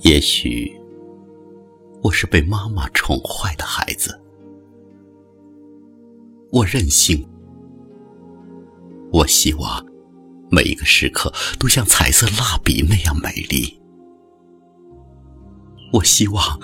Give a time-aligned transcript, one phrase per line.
[0.00, 0.76] 也许
[2.02, 4.20] 我是被妈妈宠坏的孩子，
[6.50, 7.26] 我任性，
[9.12, 9.86] 我希望
[10.50, 13.80] 每一个时刻都像彩色蜡笔那样美丽，
[15.92, 16.60] 我希望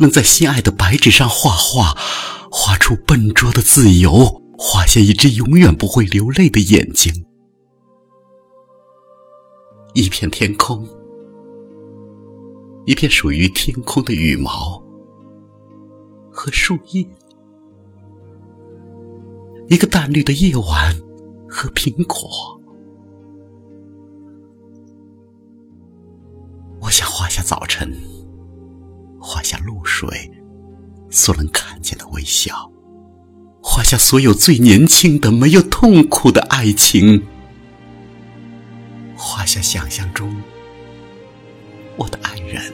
[0.00, 1.96] 能在心爱的白纸上画画，
[2.54, 4.12] 画出笨拙的自由，
[4.58, 7.10] 画下一只永远不会流泪的眼睛，
[9.94, 10.86] 一片天空。
[12.84, 14.82] 一片属于天空的羽毛
[16.30, 17.08] 和树叶，
[19.68, 20.94] 一个淡绿的夜晚
[21.48, 22.60] 和苹果。
[26.80, 27.96] 我想画下早晨，
[29.18, 30.30] 画下露水
[31.12, 32.72] 所能看见的微笑，
[33.62, 37.22] 画下所有最年轻的、没有痛苦的爱情，
[39.14, 40.34] 画下想象中。
[41.96, 42.72] 我的爱人，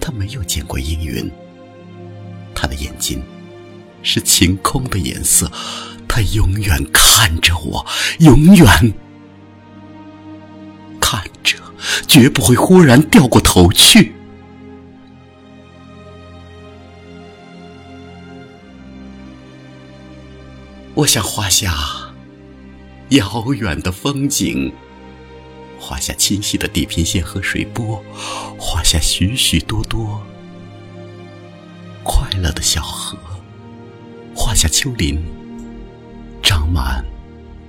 [0.00, 1.30] 他没有见过阴云，
[2.54, 3.22] 他的眼睛
[4.02, 5.52] 是晴空的颜色，
[6.08, 7.84] 他永远看着我，
[8.20, 8.66] 永远
[10.98, 11.58] 看着，
[12.08, 14.14] 绝不会忽然掉过头去。
[20.94, 21.72] 我想画下
[23.10, 24.72] 遥远的风景。
[25.78, 28.04] 画下清晰的地平线和水波，
[28.58, 30.20] 画下许许多多
[32.04, 33.16] 快乐的小河，
[34.34, 35.18] 画下丘陵
[36.42, 37.02] 长满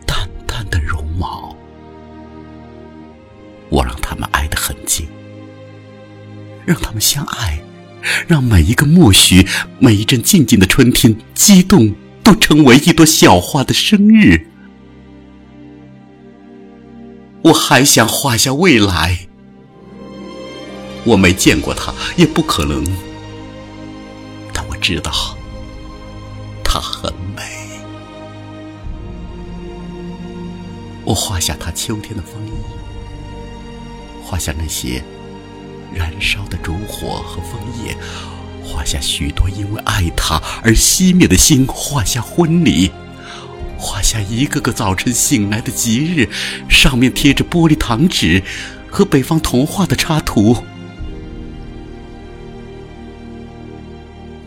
[0.06, 1.56] 淡淡的绒毛。
[3.70, 5.08] 我让他们挨得很近，
[6.66, 7.64] 让他们相爱，
[8.28, 9.48] 让每一个默许，
[9.80, 14.48] 每一阵静静的春天，激动都成为一朵小花的生日。
[17.44, 19.28] 我还想画下未来，
[21.04, 22.84] 我没见过她，也不可能，
[24.54, 25.12] 但我知道
[26.64, 27.42] 她很美。
[31.04, 32.52] 我画下她秋天的风衣，
[34.24, 35.04] 画下那些
[35.92, 37.98] 燃烧的烛火和枫叶，
[38.64, 42.92] 画下许我因为爱他而熄灭的心，画下婚礼。
[43.78, 46.30] 画下一个个早晨醒来的吉日，
[46.70, 48.44] 上面贴着玻璃糖纸
[48.88, 50.56] 和北方童话的插图。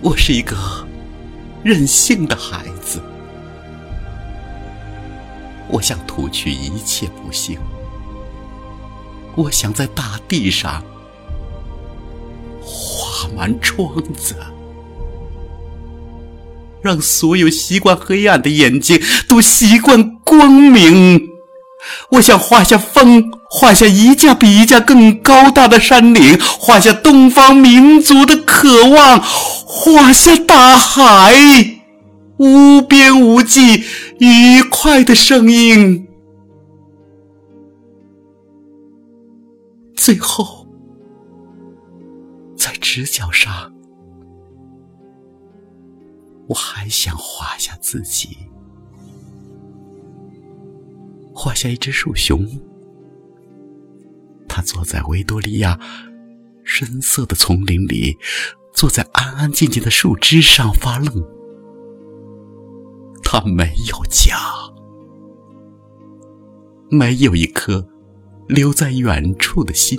[0.01, 0.57] 我是一个
[1.65, 3.03] 任性的孩子，
[5.69, 7.59] 我想涂去一切不幸，
[9.35, 10.85] 我想在大地上
[12.63, 14.37] 画满窗子。
[16.85, 21.31] 让所有习惯黑暗的眼睛都习惯光明。
[22.11, 31.35] 我想画下风，画下一架比一架更高大的山岭，画下东方民族的渴望，画下大海
[32.37, 33.85] 无边无际
[34.19, 36.07] 愉快的声音。
[39.97, 40.67] 最后，
[42.59, 43.73] 在直角上。
[46.47, 48.37] 我还想画下自己，
[51.35, 52.47] 画下一只树熊，
[54.49, 55.81] 它坐在维多利亚
[56.63, 58.17] 深色的丛林里，
[58.75, 61.25] 坐在安安静静的树枝上发愣。
[63.23, 64.37] 它没有家，
[66.91, 67.89] 没有一颗
[68.49, 69.99] 留在远处的心。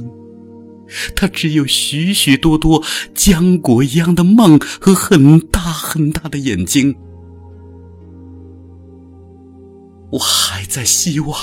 [1.15, 2.83] 他只有许许多多
[3.15, 6.95] 浆果一样的梦和很大很大的眼睛。
[10.11, 11.37] 我还在希望，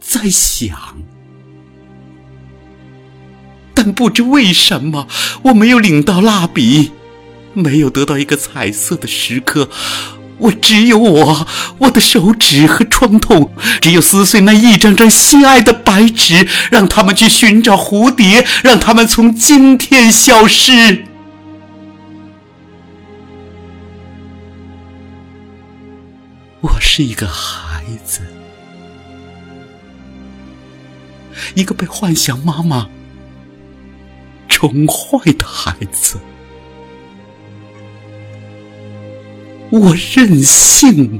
[0.00, 0.78] 在想，
[3.74, 5.08] 但不知为什么，
[5.42, 6.92] 我没有领到蜡笔，
[7.52, 9.68] 没有得到一个彩色的时刻。
[10.42, 11.46] 我只有我，
[11.78, 21.04] 我的手指和创痛，只有撕碎那一张张心爱的白纸，让他们去寻找蝴蝶，让他们从今天消失。
[26.60, 28.20] 我是一个孩子，
[31.54, 32.88] 一个被幻想妈妈
[34.48, 36.18] 宠坏的孩子。
[39.72, 41.18] 我任性，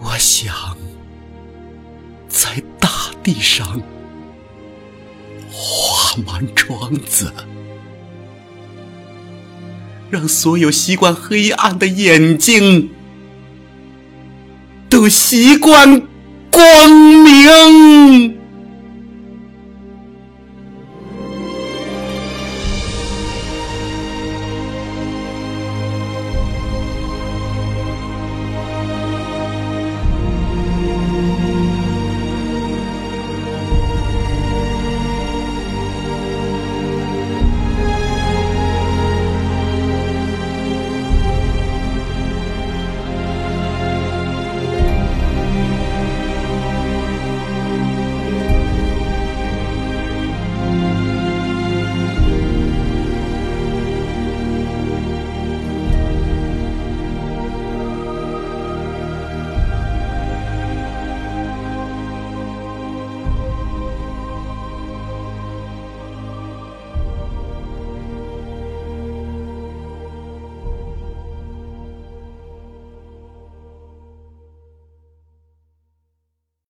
[0.00, 0.52] 我想
[2.28, 2.88] 在大
[3.22, 3.80] 地上
[5.48, 7.32] 画满窗子，
[10.10, 12.90] 让所有习惯黑暗的眼睛
[14.88, 16.02] 都习惯
[16.50, 18.41] 光明。